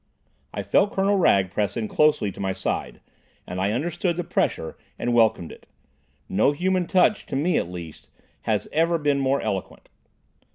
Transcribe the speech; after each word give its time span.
I 0.51 0.63
felt 0.63 0.93
Colonel 0.93 1.17
Wragge 1.17 1.51
press 1.51 1.77
in 1.77 1.87
closely 1.87 2.31
to 2.31 2.39
my 2.39 2.53
side, 2.53 3.01
and 3.45 3.61
I 3.61 3.69
understood 3.71 4.17
the 4.17 4.23
pressure 4.23 4.75
and 4.97 5.13
welcomed 5.13 5.51
it. 5.51 5.67
No 6.27 6.53
human 6.53 6.87
touch, 6.87 7.27
to 7.27 7.35
me 7.35 7.55
at 7.59 7.69
least, 7.69 8.09
has 8.49 8.67
ever 8.73 8.97
been 8.97 9.19
more 9.19 9.41
eloquent. 9.41 9.89